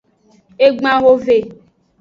[0.65, 1.39] Egban hove.